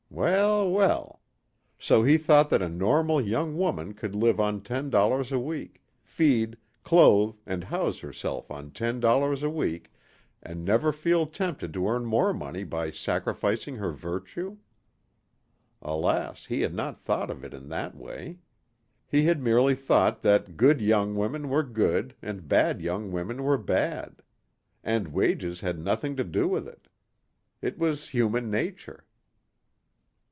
Well, 0.13 0.69
well. 0.69 1.21
So 1.79 2.03
he 2.03 2.17
thought 2.17 2.49
that 2.49 2.61
a 2.61 2.67
normal 2.67 3.21
young 3.21 3.55
woman 3.57 3.93
could 3.93 4.13
live 4.13 4.41
on 4.41 4.59
$10 4.59 5.31
a 5.31 5.39
week, 5.39 5.81
feed, 6.03 6.57
clothe 6.83 7.37
and 7.45 7.63
house 7.63 7.99
herself 7.99 8.51
on 8.51 8.71
$10 8.71 9.43
a 9.43 9.49
week 9.49 9.89
and 10.43 10.65
never 10.65 10.91
feel 10.91 11.25
tempted 11.25 11.73
to 11.73 11.87
earn 11.87 12.05
more 12.05 12.33
money 12.33 12.65
by 12.65 12.91
sacrificing 12.91 13.77
her 13.77 13.93
virtue? 13.93 14.57
Alas, 15.81 16.47
he 16.47 16.59
had 16.59 16.73
not 16.75 16.99
thought 16.99 17.31
of 17.31 17.45
it 17.45 17.53
in 17.53 17.69
that 17.69 17.95
way. 17.95 18.37
He 19.07 19.23
had 19.23 19.41
merely 19.41 19.75
thought 19.75 20.23
that 20.23 20.57
good 20.57 20.81
young 20.81 21.15
women 21.15 21.47
were 21.47 21.63
good 21.63 22.15
and 22.21 22.49
bad 22.49 22.81
young 22.81 23.13
women 23.13 23.43
were 23.43 23.57
bad. 23.57 24.21
And 24.83 25.13
wages 25.13 25.61
had 25.61 25.79
nothing 25.79 26.17
to 26.17 26.25
do 26.25 26.49
with 26.49 26.67
it. 26.67 26.89
It 27.61 27.79
was 27.79 28.09
human 28.09 28.51
nature. 28.51 29.05